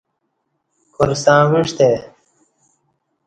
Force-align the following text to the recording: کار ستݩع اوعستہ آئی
کار 0.93 1.09
ستݩع 1.23 1.39
اوعستہ 1.49 1.83
آئی 1.89 1.97